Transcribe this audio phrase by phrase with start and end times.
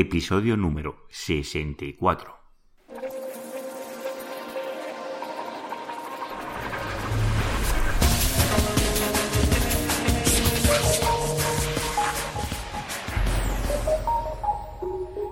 [0.00, 2.36] episodio número 64.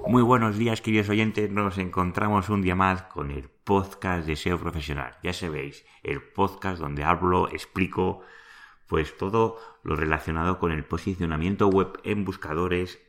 [0.07, 1.51] Muy buenos días, queridos oyentes.
[1.51, 5.19] Nos encontramos un día más con el podcast de SEO Profesional.
[5.23, 8.23] Ya sabéis, el podcast donde hablo, explico,
[8.87, 13.04] pues todo lo relacionado con el posicionamiento web en buscadores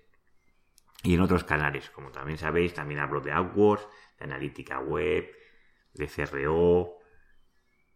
[1.05, 1.89] y en otros canales.
[1.91, 3.87] Como también sabéis, también hablo de AdWords,
[4.17, 5.31] de analítica web,
[5.93, 6.97] de CRO,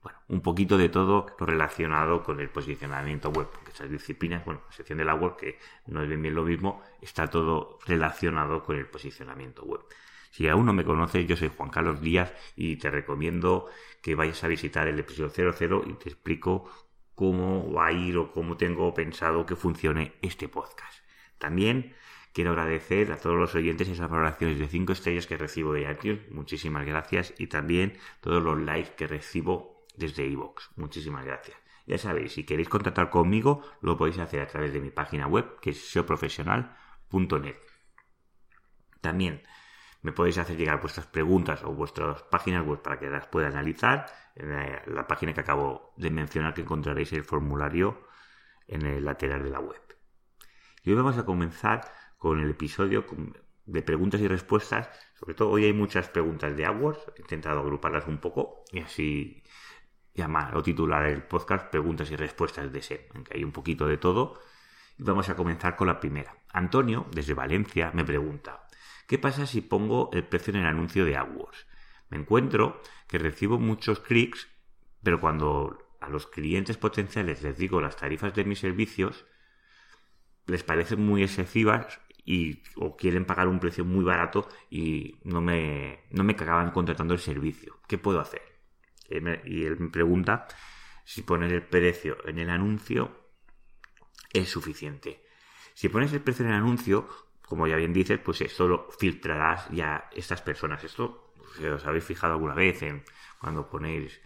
[0.01, 4.71] bueno, un poquito de todo relacionado con el posicionamiento web, porque esas disciplinas, bueno, la
[4.71, 8.87] sección del AdWords, que no es bien, bien lo mismo, está todo relacionado con el
[8.87, 9.81] posicionamiento web.
[10.31, 13.67] Si aún no me conoces, yo soy Juan Carlos Díaz y te recomiendo
[14.01, 16.69] que vayas a visitar el episodio 00 y te explico
[17.15, 21.03] cómo va a ir o cómo tengo pensado que funcione este podcast.
[21.39, 21.95] También
[22.39, 26.31] quiero agradecer a todos los oyentes esas valoraciones de 5 estrellas que recibo de iTunes.
[26.31, 27.33] Muchísimas gracias.
[27.37, 30.69] Y también todos los likes que recibo desde iVoox.
[30.77, 31.57] Muchísimas gracias.
[31.85, 35.59] Ya sabéis, si queréis contactar conmigo, lo podéis hacer a través de mi página web,
[35.59, 37.57] que es seoprofesional.net.
[39.01, 39.43] También
[40.01, 44.05] me podéis hacer llegar vuestras preguntas o vuestras páginas web para que las pueda analizar.
[44.35, 48.07] En la, página que acabo de mencionar que encontraréis el formulario
[48.65, 49.81] en el lateral de la web.
[50.83, 53.03] Y hoy vamos a comenzar con el episodio
[53.65, 54.89] de preguntas y respuestas.
[55.19, 56.99] Sobre todo hoy hay muchas preguntas de AdWords.
[57.17, 59.43] He intentado agruparlas un poco y así
[60.13, 63.87] llamar o titular el podcast Preguntas y respuestas de SEO, en que hay un poquito
[63.87, 64.39] de todo.
[64.99, 66.35] Y vamos a comenzar con la primera.
[66.51, 68.67] Antonio, desde Valencia, me pregunta,
[69.09, 71.65] ¿Qué pasa si pongo el precio en el anuncio de AdWords?
[72.09, 74.47] Me encuentro que recibo muchos clics,
[75.01, 79.25] pero cuando a los clientes potenciales les digo las tarifas de mis servicios,
[80.45, 81.99] les parecen muy excesivas
[82.29, 87.15] y o quieren pagar un precio muy barato y no me, no me acaban contratando
[87.15, 87.79] el servicio.
[87.87, 88.43] ¿Qué puedo hacer?
[89.09, 90.45] Y él me pregunta
[91.03, 93.31] si poner el precio en el anuncio
[94.31, 95.23] es suficiente.
[95.73, 97.09] Si pones el precio en el anuncio,
[97.41, 100.83] como ya bien dices, pues esto lo filtrarás ya estas personas.
[100.83, 103.03] Esto, si os habéis fijado alguna vez en
[103.41, 104.21] cuando ponéis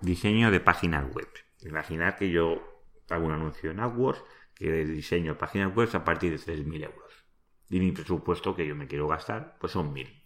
[0.00, 1.28] diseño de páginas web.
[1.62, 2.62] Imaginad que yo
[3.08, 4.22] hago un anuncio en AdWords
[4.60, 7.24] que diseño páginas web a partir de 3.000 euros.
[7.68, 10.22] Y mi presupuesto que yo me quiero gastar, pues son 1.000.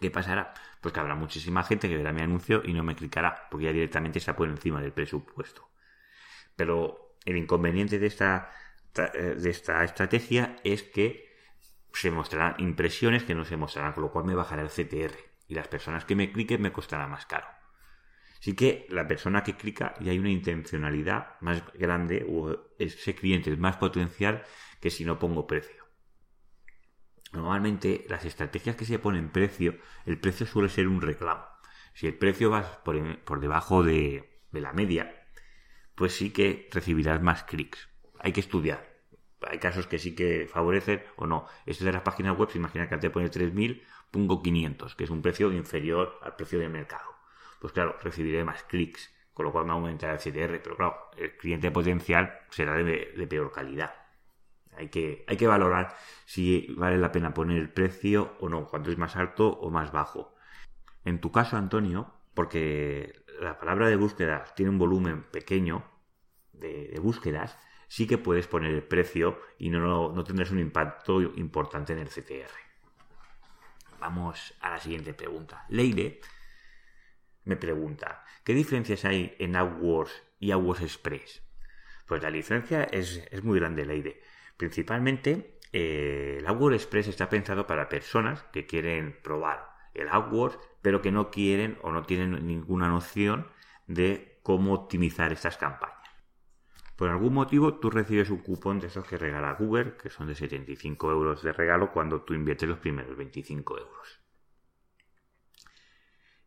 [0.00, 0.54] ¿Qué pasará?
[0.80, 3.72] Pues que habrá muchísima gente que verá mi anuncio y no me clicará, porque ya
[3.72, 5.68] directamente está por encima del presupuesto.
[6.56, 8.50] Pero el inconveniente de esta
[8.96, 11.28] eh, de esta estrategia es que
[11.92, 15.16] se mostrarán impresiones que no se mostrarán, con lo cual me bajará el CTR
[15.46, 17.46] y las personas que me cliquen me costará más caro.
[18.40, 23.50] Así que la persona que clica y hay una intencionalidad más grande o ese cliente
[23.50, 24.42] es más potencial
[24.80, 25.84] que si no pongo precio.
[27.32, 29.76] Normalmente las estrategias que se ponen precio,
[30.06, 31.44] el precio suele ser un reclamo.
[31.94, 35.26] Si el precio va por, debajo de la media,
[35.94, 37.88] pues sí que recibirás más clics
[38.18, 38.86] hay que estudiar.
[39.48, 41.46] Hay casos que sí que favorecen o no.
[41.66, 45.22] Esto de las páginas web, imagina que te pone 3.000, pongo 500, que es un
[45.22, 47.17] precio inferior al precio del mercado.
[47.60, 51.36] Pues claro, recibiré más clics, con lo cual me aumentará el CTR, pero claro, el
[51.36, 53.94] cliente potencial será de, peor calidad.
[54.76, 58.90] Hay que, hay que valorar si vale la pena poner el precio o no, cuánto
[58.90, 60.34] es más alto o más bajo.
[61.04, 65.84] En tu caso, Antonio, porque la palabra de búsqueda tiene un volumen pequeño
[66.52, 67.58] de búsquedas,
[67.88, 72.08] sí que puedes poner el precio y no, no tendrás un impacto importante en el
[72.08, 72.52] CTR.
[73.98, 75.64] Vamos a la siguiente pregunta.
[75.68, 76.20] Leire
[77.44, 81.42] me pregunta, ¿qué diferencias hay en AdWords y AdWords Express?
[82.06, 84.22] Pues la diferencia es, muy grande, Leire.
[84.56, 91.02] Principalmente, eh, el AdWords Express está pensado para personas que quieren probar el AdWords, pero
[91.02, 93.48] que no quieren o no tienen ninguna noción
[93.86, 95.98] de cómo optimizar estas campañas.
[96.96, 100.34] Por algún motivo tú recibes un cupón de esos que regala Google, que son de
[100.34, 104.20] 75 euros de regalo cuando tú inviertes los primeros 25 euros.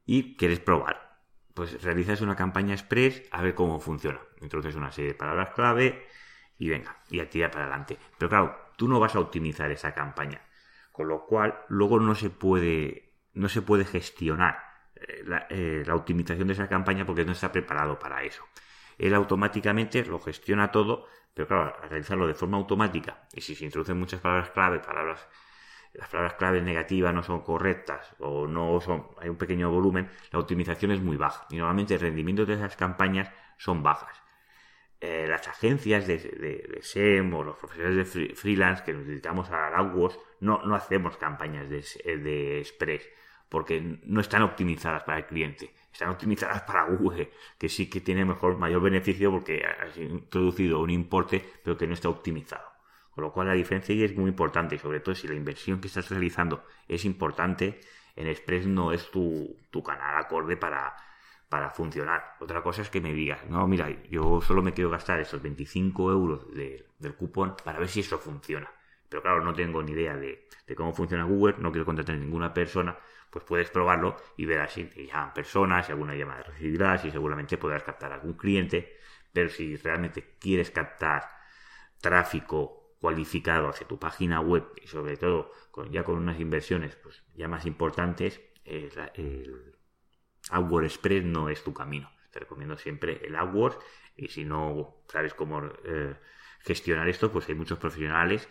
[0.06, 1.20] Y quieres probar.
[1.54, 4.20] Pues realizas una campaña express a ver cómo funciona.
[4.42, 6.06] Introduces una serie de palabras clave
[6.58, 7.98] y venga, y activa para adelante.
[8.18, 10.42] Pero claro, tú no vas a optimizar esa campaña.
[10.92, 14.64] Con lo cual, luego no se puede, no se puede gestionar
[14.96, 18.44] eh, la, eh, la optimización de esa campaña porque no está preparado para eso
[19.02, 23.66] él automáticamente lo gestiona todo, pero claro, al realizarlo de forma automática, y si se
[23.66, 25.28] introducen muchas palabras clave, palabras,
[25.94, 30.40] las palabras clave negativas no son correctas o no son, hay un pequeño volumen, la
[30.40, 34.22] optimización es muy baja y normalmente el rendimiento de esas campañas son bajas.
[35.02, 39.68] eh, las agencias de, de, SEM o los profesores de freelance que nos dedicamos a
[39.78, 41.84] AdWords no, no hacemos campañas de,
[42.18, 43.10] de Express
[43.50, 48.24] porque no están optimizadas para el cliente, están optimizadas para Google, que sí que tiene
[48.26, 52.71] mejor, mayor beneficio porque has introducido un importe pero que no está optimizado.
[53.12, 55.88] Con lo cual la diferencia ahí es muy importante sobre todo si la inversión que
[55.88, 57.82] estás realizando es importante,
[58.16, 60.96] en Express no es tu, tu canal acorde para,
[61.52, 62.38] para funcionar.
[62.40, 66.10] Otra cosa es que me digas, no, mira, yo solo me quiero gastar esos 25
[66.10, 68.72] euros del cupón para ver si eso funciona.
[69.10, 70.48] Pero claro, no tengo ni idea de,
[70.78, 72.98] cómo funciona Google, no quiero contratar a ninguna persona,
[73.30, 77.58] pues puedes probarlo y ver si te llaman personas, si alguna llamada recibirás y seguramente
[77.58, 78.98] podrás captar algún cliente.
[79.34, 81.28] Pero si realmente quieres captar
[82.00, 87.24] tráfico cualificado hacia tu página web y sobre todo con, ya con unas inversiones pues
[87.34, 88.92] ya más importantes, el,
[90.52, 92.12] AdWords Express no es tu camino.
[92.30, 93.80] Te recomiendo siempre el AdWords
[94.16, 96.16] y si no sabes cómo eh,
[96.60, 98.48] gestionar esto, pues hay muchos profesionales,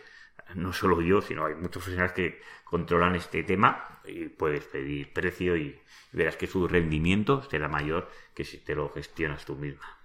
[0.55, 5.55] no solo yo, sino hay muchos profesionales que controlan este tema y puedes pedir precio
[5.55, 5.81] y
[6.11, 9.97] verás que su rendimiento será mayor que si te lo gestionas tú misma.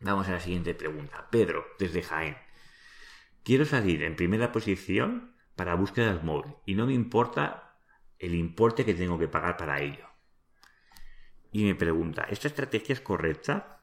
[0.00, 1.26] Vamos a la siguiente pregunta.
[1.30, 2.43] Pedro, desde Jaén.
[3.44, 7.76] Quiero salir en primera posición para búsquedas móvil y no me importa
[8.18, 10.14] el importe que tengo que pagar para ello
[11.54, 13.78] y me pregunta, ¿esta estrategia es correcta?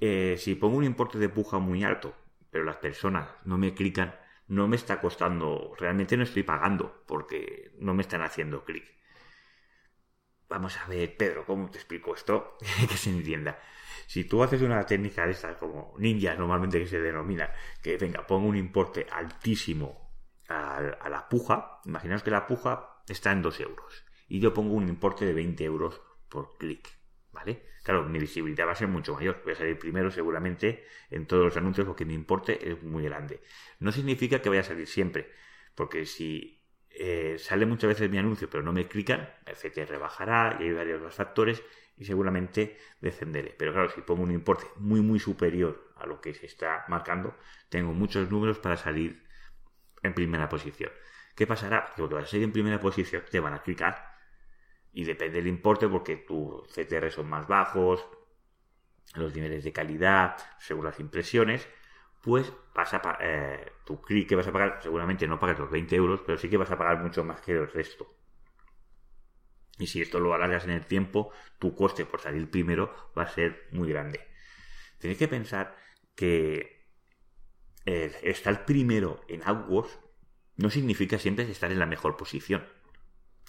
[0.00, 2.12] Eh, si pongo un importe de puja muy alto,
[2.50, 4.16] pero las personas no me clican,
[4.48, 8.84] no me está costando, realmente no estoy pagando porque no me están haciendo clic.
[10.48, 12.58] Vamos a ver, Pedro, ¿cómo te explico esto?
[12.88, 13.60] que se entienda.
[14.08, 17.52] Si tú haces una técnica de estas como ninja normalmente que se denomina,
[17.82, 20.14] que venga, pongo un importe altísimo
[20.48, 24.72] a, a la puja, imaginaos que la puja está en 2 euros y yo pongo
[24.72, 26.00] un importe de 20 euros
[26.30, 26.88] por clic,
[27.32, 27.66] ¿vale?
[27.82, 29.42] Claro, mi visibilidad va a ser mucho mayor.
[29.44, 33.42] Voy a salir primero seguramente en todos los anuncios porque mi importe es muy grande.
[33.78, 35.30] No significa que vaya a salir siempre,
[35.74, 36.57] porque si
[37.00, 40.72] eh, sale muchas veces mi anuncio pero no me clican, el CTR bajará y hay
[40.72, 41.62] varios factores
[41.96, 43.54] y seguramente descenderé.
[43.58, 47.36] Pero claro, si pongo un importe muy muy superior a lo que se está marcando,
[47.68, 49.24] tengo muchos números para salir
[50.02, 50.90] en primera posición.
[51.34, 51.86] ¿Qué pasará?
[51.86, 54.16] Que cuando vas a salir en primera posición te van a clicar
[54.92, 58.04] y depende del importe porque tus CTR son más bajos,
[59.14, 61.68] los niveles de calidad, según las impresiones,
[62.22, 65.94] pues vas a eh, tu clic que vas a pagar, seguramente no pagas los 20
[65.96, 68.14] euros, pero sí que vas a pagar mucho más que el resto.
[69.78, 73.28] Y si esto lo alargas en el tiempo, tu coste por salir primero va a
[73.28, 74.20] ser muy grande.
[74.98, 75.76] Tenéis que pensar
[76.16, 76.88] que
[77.86, 80.00] eh, estar primero en AdWords
[80.56, 82.66] no significa siempre estar en la mejor posición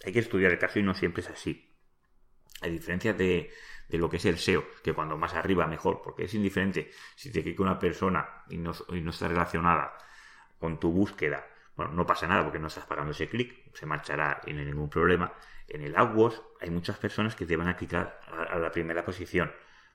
[0.05, 1.68] hay que estudiar el caso y no siempre es así.
[2.61, 3.51] A diferencia de,
[3.89, 7.41] lo que es el SEO, que cuando más arriba mejor, porque es indiferente si te
[7.41, 9.97] clica una persona y no, está relacionada
[10.59, 14.41] con tu búsqueda, bueno, no pasa nada porque no estás pagando ese clic, se marchará
[14.45, 15.31] y no hay ningún problema.
[15.67, 19.51] En el AdWords hay muchas personas que te van a clicar a, la primera posición,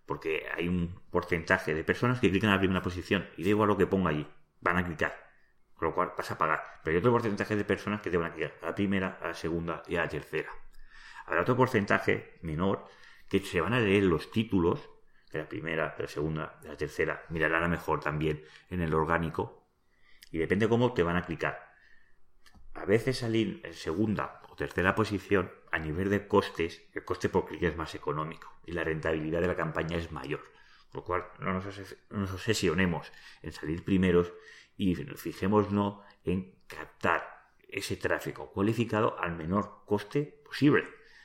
[0.07, 3.69] porque hay un porcentaje de personas que clican a la primera posición y da igual
[3.69, 4.27] lo que ponga allí,
[4.61, 5.25] van a clicar
[5.75, 6.63] con lo cual vas a pagar.
[6.83, 9.29] Pero hay otro porcentaje de personas que te van a quedar a la primera, a
[9.29, 10.51] la segunda y a la tercera.
[11.27, 12.87] Habrá otro porcentaje menor
[13.29, 14.91] que se van a leer los títulos
[15.33, 17.25] de la primera, de la segunda, de la tercera.
[17.29, 19.67] Mirarán a mejor también en el orgánico.
[20.31, 21.75] Y depende cómo te van a clicar.
[22.75, 27.47] A veces salir en segunda o tercera posición, a nivel de costes, el coste por
[27.47, 30.43] clic es más económico y la rentabilidad de la campaña es mayor.
[30.91, 33.13] Por lo cual no nos obsesionemos
[33.43, 34.33] en salir primeros
[34.77, 40.85] y fijémonos en captar ese tráfico cualificado al menor coste posible.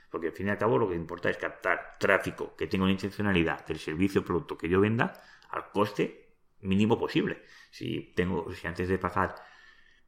[0.10, 2.94] Porque al fin y al cabo lo que importa es captar tráfico que tenga una
[2.94, 5.14] intencionalidad del servicio o producto que yo venda
[5.50, 7.44] al coste mínimo posible.
[7.72, 9.36] Si tengo, si antes de pagar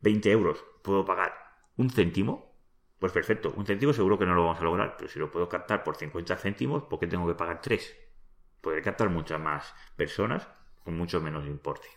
[0.02, 1.34] 20 euros puedo pagar
[1.78, 2.52] un céntimo,
[3.00, 5.50] pues perfecto, un céntimo seguro que no lo vamos a lograr, pero si lo puedo
[5.50, 7.98] captar por 50 céntimos, ¿por qué tengo que pagar 3?
[8.62, 10.48] Podré captar muchas más personas
[10.84, 11.88] con mucho menos importe.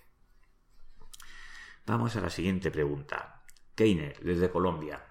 [1.86, 3.42] Vamos a la siguiente pregunta.
[3.74, 5.04] Keine, desde Colombia.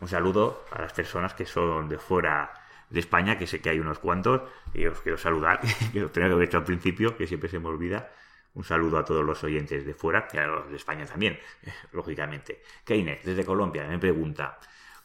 [0.00, 2.52] Un saludo a las personas que son de fuera
[2.88, 5.60] de España, que sé que hay unos cuantos, y os quiero saludar,
[5.92, 8.10] que lo tenía que haber hecho al principio, que siempre se me olvida.
[8.54, 11.38] Un saludo a todos los oyentes de fuera, y a los de España también,
[11.92, 12.62] lógicamente.
[12.84, 14.58] Keine, desde Colombia, me pregunta,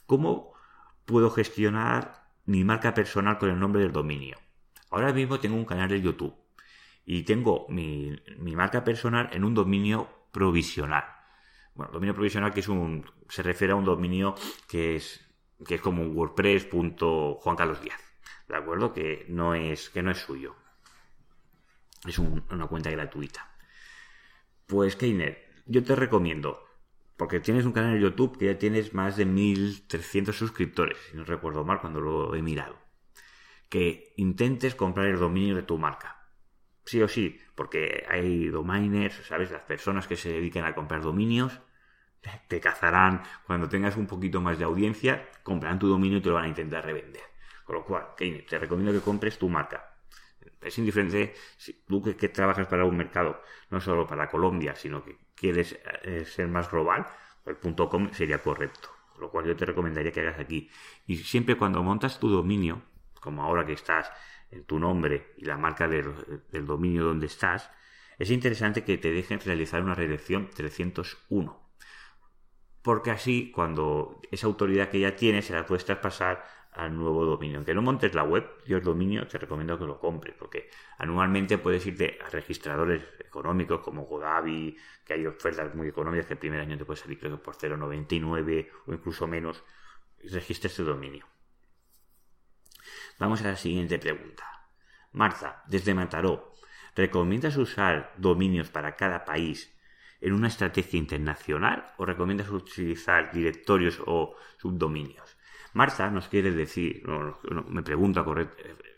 [0.05, 0.53] ¿cómo
[1.05, 4.38] puedo gestionar mi marca personal con el nombre del dominio?
[4.91, 6.35] Ahora mismo tengo un canal de YouTube
[7.05, 8.21] y tengo mi
[8.55, 11.22] marca personal en un dominio provisional.
[11.75, 14.35] Bueno, dominio provisional que es un, se refiere a un dominio
[14.67, 15.27] que es,
[15.65, 18.01] que es como un WordPress.juancarlos Díaz,
[18.47, 18.93] ¿de acuerdo?
[18.93, 20.55] Que no es, que no es suyo.
[22.05, 23.55] Es una cuenta gratuita.
[24.67, 26.63] Pues Keiner, yo te recomiendo,
[27.17, 31.23] porque tienes un canal en YouTube que ya tienes más de 1300 suscriptores, si no
[31.23, 32.77] recuerdo mal cuando lo he mirado,
[33.69, 36.22] que intentes comprar el dominio de tu marca.
[36.85, 39.51] Sí o sí, porque hay dominers, ¿sabes?
[39.51, 41.61] Las personas que se dedican a comprar dominios
[42.47, 46.35] te cazarán cuando tengas un poquito más de audiencia, comprarán tu dominio y te lo
[46.35, 47.23] van a intentar revender.
[47.63, 49.97] Con lo cual, te recomiendo que compres tu marca.
[50.61, 55.17] Es indiferente si tú que, trabajas para un mercado, no solo para Colombia, sino que
[55.35, 57.07] quieres eh, ser más global,
[57.45, 58.89] el .com sería correcto.
[59.11, 60.69] Con lo cual yo te recomendaría que hagas aquí.
[61.05, 62.81] Y siempre cuando montas tu dominio,
[63.19, 64.11] como ahora que estás
[64.65, 66.13] tu nombre y la marca del,
[66.65, 67.69] dominio donde estás,
[68.19, 71.63] es interesante que te dejen realizar una redirección 301
[72.81, 76.43] porque así cuando esa autoridad que ya tienes se la puedes traspasar
[76.75, 77.57] al nuevo dominio.
[77.57, 81.57] Aunque no montes la web, yo el dominio te recomiendo que lo compres, porque anualmente
[81.57, 86.62] puedes irte a registradores económicos como Godavi, que hay ofertas muy económicas que el primer
[86.62, 89.63] año te puede salir creo que por 0,99 o incluso menos,
[90.24, 91.25] registres tu dominio.
[93.20, 94.43] Vamos a la siguiente pregunta.
[95.12, 96.55] Marta, desde Mataró,
[96.96, 99.72] ¿recomiendas usar dominios para cada país
[100.20, 105.38] en una estrategia internacional o recomiendas utilizar directorios o subdominios?
[105.74, 107.03] Marta nos quiere decir,
[107.67, 108.25] me pregunta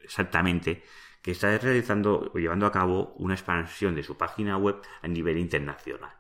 [0.04, 0.84] exactamente,
[1.22, 5.38] que está realizando o llevando a cabo una expansión de su página web a nivel
[5.38, 6.14] internacional.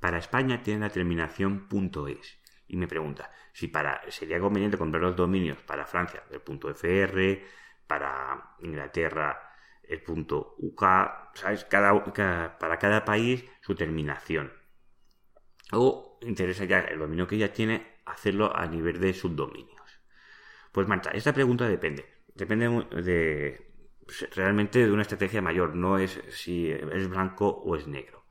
[0.00, 1.66] Para España tiene la terminación
[2.08, 7.40] .es y me pregunta si para sería conveniente comprar los dominios para Francia el .fr,
[7.86, 9.50] para Inglaterra
[9.82, 10.82] el punto UK,
[11.34, 11.64] ¿sabes?
[11.66, 14.52] Cada, para cada país su terminación.
[15.72, 20.00] O interesa ya el dominio que ya tiene hacerlo a nivel de subdominios.
[20.72, 22.06] Pues Marta, esta pregunta depende.
[22.34, 22.68] Depende
[23.02, 23.74] de
[24.34, 28.23] realmente de una estrategia mayor, no es si es blanco o es negro.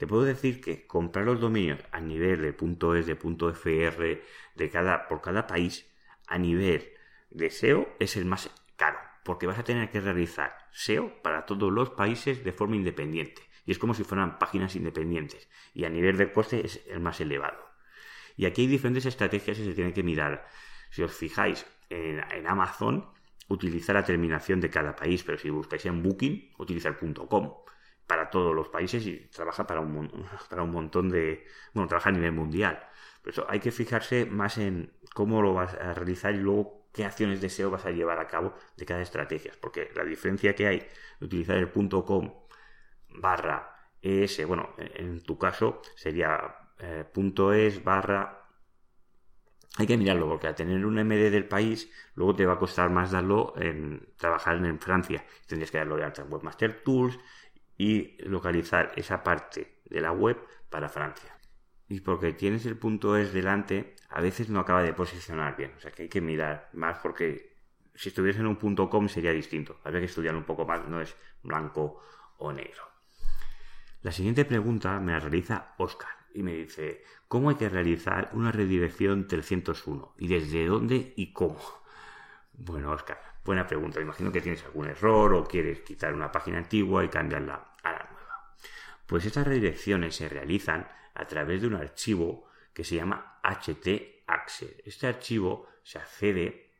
[0.00, 2.56] Te puedo decir que comprar los dominios a nivel de
[2.98, 4.22] .es, de .fr,
[4.54, 5.92] de cada, por cada país,
[6.26, 6.88] a nivel
[7.28, 11.70] de SEO, es el más caro porque vas a tener que realizar SEO para todos
[11.70, 13.42] los países de forma independiente.
[13.66, 15.50] Y es como si fueran páginas independientes.
[15.74, 17.62] Y a nivel de coste es el más elevado.
[18.38, 20.48] Y aquí hay diferentes estrategias que se tienen que mirar.
[20.88, 23.04] Si os fijáis en, Amazon,
[23.48, 27.52] utiliza la terminación de cada país, pero si buscáis en Booking, utiliza el .com
[28.10, 31.46] para todos los países y trabaja para un, para un montón de...
[31.72, 32.82] Bueno, trabaja a nivel mundial.
[33.22, 37.04] Por eso hay que fijarse más en cómo lo vas a realizar y luego qué
[37.04, 39.52] acciones de SEO vas a llevar a cabo de cada estrategia.
[39.60, 40.78] Porque la diferencia que hay
[41.20, 42.34] de utilizar el .com
[43.10, 47.04] barra es, bueno, en tu caso sería eh,
[47.54, 48.38] .es barra...
[49.78, 52.90] Hay que mirarlo porque al tener un MD del país, luego te va a costar
[52.90, 55.24] más darlo en trabajar en Francia.
[55.46, 57.16] Tendrías que darlo de alta Webmaster Tools
[57.80, 60.36] y localizar esa parte de la web
[60.68, 61.40] para Francia
[61.90, 65.72] y porque tienes el punto es delante, a veces no acaba de posicionar bien.
[65.76, 67.56] O sea que hay que mirar más porque
[67.96, 69.80] si estuviese en un punto com sería distinto.
[69.82, 72.00] Habría que estudiar un poco más, no es blanco
[72.38, 72.84] o negro.
[74.02, 78.52] La siguiente pregunta me la realiza Oscar y me dice, ¿cómo hay que realizar una
[78.52, 80.14] redirección 301?
[80.18, 81.58] ¿Y desde dónde y cómo?
[82.52, 84.00] Bueno, Oscar, buena pregunta.
[84.00, 87.69] Imagino que tienes algún error o quieres quitar una página antigua y cambiarla.
[89.10, 94.76] Pues estas redirecciones se realizan a través de un archivo que se llama htaccess.
[94.84, 96.70] Este archivo se accede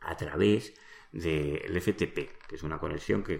[0.00, 0.72] a través
[1.12, 3.38] del FTP, que es una conexión que,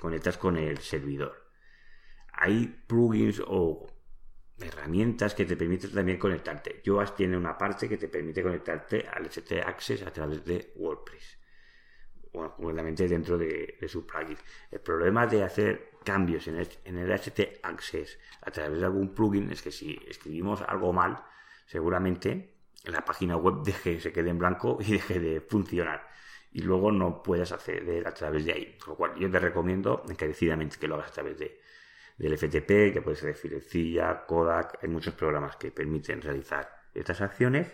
[0.00, 1.50] conectas con el servidor.
[2.32, 3.86] Hay plugins o
[4.58, 6.80] herramientas que te permiten también conectarte.
[6.82, 11.41] Yoast tiene una parte que te permite conectarte al htaccess a través de WordPress
[12.32, 14.36] bueno, completamente dentro de, su plugin.
[14.70, 19.14] El problema de hacer cambios en el, en el HT Access a través de algún
[19.14, 21.22] plugin es que si escribimos algo mal,
[21.66, 26.08] seguramente la página web deje, se quede en blanco y deje de funcionar.
[26.52, 28.78] Y luego no puedas acceder a través de ahí.
[28.78, 31.60] Con lo cual yo te recomiendo encarecidamente que lo hagas a través de,
[32.18, 37.20] del FTP, que puede ser de Filecilla, Kodak, hay muchos programas que permiten realizar estas
[37.20, 37.68] acciones.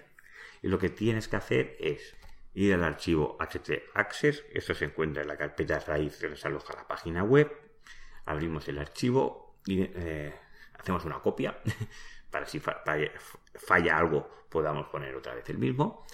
[0.63, 2.17] Y lo que tienes que hacer es
[2.65, 6.89] ir al archivo htaccess, esto se encuentra en la carpeta raíz que nos aloja la
[6.89, 7.49] página web,
[8.25, 10.35] abrimos el archivo y eh,
[10.75, 11.57] hacemos una copia
[12.31, 16.05] para si falla, algo podamos poner otra vez el mismo.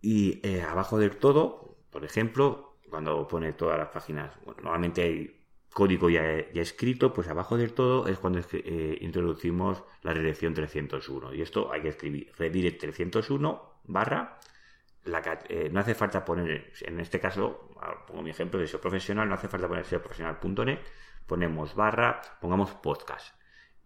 [0.00, 6.10] Y eh, abajo del todo, por ejemplo, cuando pone todas las páginas, normalmente hay código
[6.10, 11.32] ya, escrito, pues abajo del todo es cuando eh, introducimos la redirección 301.
[11.34, 14.40] Y esto hay que escribir redirect 301 barra
[15.48, 17.70] eh, no hace falta poner, en este caso,
[18.06, 20.78] pongo mi ejemplo de SEO profesional, no hace falta poner SEOprofesional.net,
[21.26, 23.36] ponemos barra, pongamos podcast.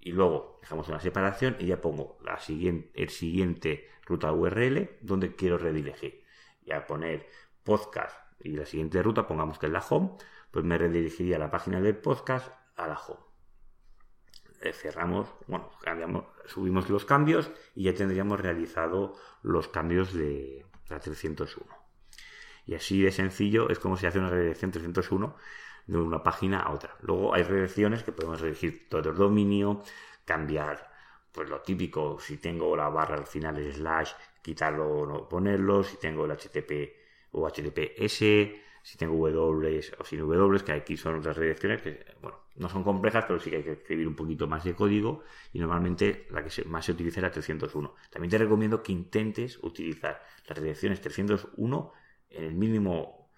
[0.01, 5.35] Y luego dejamos una separación y ya pongo la siguiente, el siguiente ruta URL donde
[5.35, 6.25] quiero redirigir.
[6.63, 7.27] Y a poner
[7.65, 10.13] podcast y la siguiente ruta, pongamos que es la home,
[10.53, 13.21] pues me redirigiría a la página del podcast a la home.
[14.61, 21.01] Eh, cerramos, bueno, cambiamos, subimos los cambios y ya tendríamos realizado los cambios de la
[21.01, 21.67] 301.
[22.67, 25.37] Y así de sencillo es como se hace una redirección 301
[25.87, 26.97] de una página a otra.
[27.01, 29.83] Luego hay redirecciones que podemos elegir todo el dominio,
[30.25, 30.89] cambiar
[31.33, 35.85] pues lo típico, si tengo la barra al final es slash, quitarlo o no ponerlo,
[35.85, 38.23] si tengo el HTTP o HTTPS,
[38.89, 42.83] si tengo W o sin W, que aquí son otras redirecciones que, bueno, no son
[42.83, 46.43] complejas, pero sí que hay que escribir un poquito más de código y normalmente la
[46.43, 47.95] que más se utiliza es la 301.
[48.11, 51.93] También te recomiendo que intentes utilizar las redirecciones 301
[52.31, 53.31] en el mínimo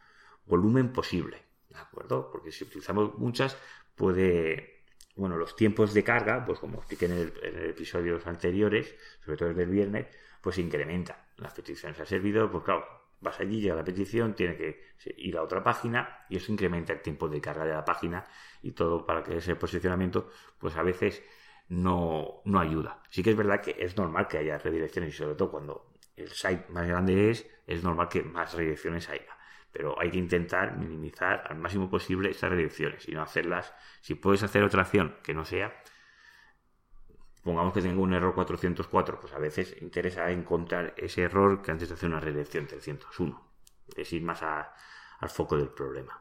[0.46, 2.30] volumen posible, ¿de acuerdo?
[2.30, 3.58] Porque si utilizamos muchas
[3.96, 4.84] puede,
[5.16, 9.48] bueno, los tiempos de carga, pues como expliqué en el, en episodios anteriores, sobre todo
[9.48, 10.06] el del viernes,
[10.40, 14.94] pues incrementan las peticiones al servidor, pues claro, vas allí, llega la petición, tiene que
[15.16, 18.24] ir a otra página y eso incrementa el tiempo de carga de la página
[18.62, 21.22] y todo para que ese posicionamiento, pues a veces
[21.68, 23.02] no, no ayuda.
[23.10, 26.28] Sí que es verdad que es normal que haya redirecciones y sobre todo cuando el
[26.30, 29.38] site más grande es, es normal que más redirecciones haya.
[29.72, 33.72] Pero hay que intentar minimizar al máximo posible estas redirecciones y no hacerlas.
[34.00, 35.72] Si puedes hacer otra acción que no sea,
[37.42, 41.88] pongamos que tengo un error 404, pues a veces interesa encontrar ese error que antes
[41.88, 43.50] de hacer una redirección 301.
[43.96, 46.20] Es ir más al foco del problema.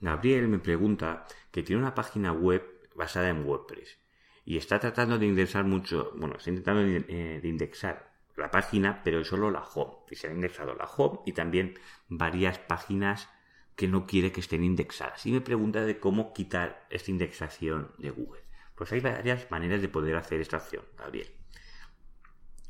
[0.00, 3.98] Gabriel me pregunta que tiene una página web basada en WordPress
[4.44, 9.24] y está tratando de indexar mucho, bueno, está intentando de eh, indexar la página, pero
[9.24, 9.94] solo la home.
[10.10, 13.28] Y se ha indexado la home y también varias páginas
[13.74, 15.26] que no quiere que estén indexadas.
[15.26, 18.45] Y me pregunta de cómo quitar esta indexación de Google.
[18.76, 21.30] Pues hay varias maneras de poder hacer esta acción, Gabriel.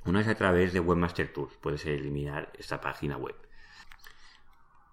[0.04, 3.34] Una es a través de Webmaster Tools, puedes eliminar esta página web.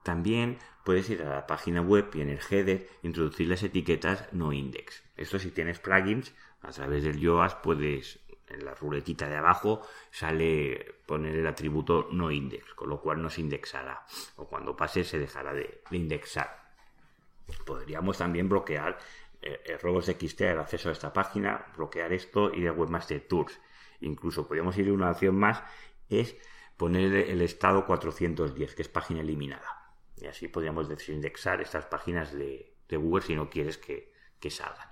[0.01, 4.51] También puedes ir a la página web y en el header introducir las etiquetas no
[4.51, 5.03] index.
[5.15, 10.95] Esto si tienes plugins, a través del Yoast puedes, en la ruletita de abajo, sale
[11.05, 14.03] poner el atributo no index, con lo cual no se indexará.
[14.37, 16.73] O cuando pase se dejará de, de indexar.
[17.65, 18.97] Podríamos también bloquear
[19.45, 23.59] eh, robos de XT el acceso a esta página, bloquear esto y de Webmaster Tools.
[23.99, 25.63] Incluso podríamos ir a una opción más,
[26.09, 26.35] es
[26.77, 29.95] poner el estado 410, que es página eliminada.
[30.17, 34.87] Y así podríamos desindexar estas páginas de, Google si no quieres que, que salgan.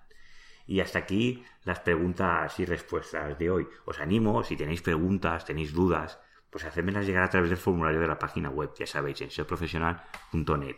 [0.66, 3.68] Y hasta aquí las preguntas y respuestas de hoy.
[3.86, 8.08] Os animo, si tenéis preguntas, tenéis dudas, pues hacérmelas llegar a través del formulario de
[8.08, 10.78] la página web, ya sabéis, en seoprofesional.net.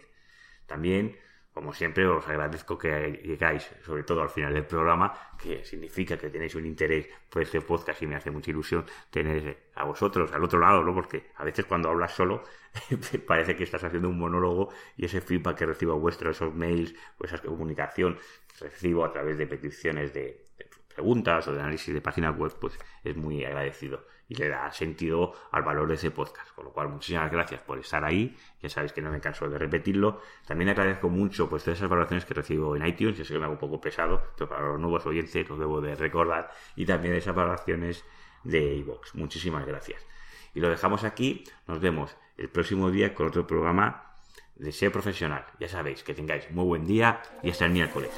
[0.67, 1.17] También
[1.53, 6.29] como siempre, os agradezco que llegáis, sobre todo al final del programa, que significa que
[6.29, 10.43] tenéis un interés por este podcast y me hace mucha ilusión tener a vosotros al
[10.43, 10.93] otro lado, ¿no?
[10.95, 12.43] Porque a veces cuando hablas solo
[13.27, 17.31] parece que estás haciendo un monólogo y ese feedback que recibo vuestro, esos mails, pues
[17.31, 18.17] esa comunicación
[18.57, 20.43] que recibo a través de peticiones de
[20.93, 25.33] preguntas o de análisis de páginas web, pues es muy agradecido y le da sentido
[25.51, 26.51] al valor de ese podcast.
[26.53, 28.35] Con lo cual, muchísimas gracias por estar ahí.
[28.61, 30.21] Ya sabéis que no me canso de repetirlo.
[30.47, 33.17] También agradezco mucho pues todas esas valoraciones que recibo en iTunes.
[33.17, 35.81] Yo sé que me hago un poco pesado, pero para los nuevos oyentes los debo
[35.81, 36.51] de recordar.
[36.75, 38.05] Y también esas valoraciones
[38.43, 39.15] de iVoox.
[39.15, 40.05] Muchísimas gracias.
[40.53, 41.43] Y lo dejamos aquí.
[41.67, 44.17] Nos vemos el próximo día con otro programa
[44.55, 45.45] de SEO profesional.
[45.59, 48.11] Ya sabéis que tengáis muy buen día y hasta el miércoles.